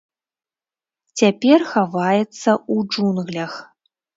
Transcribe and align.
Цяпер 1.21 1.59
хаваецца 1.73 2.49
ў 2.57 2.75
джунглях. 2.89 3.53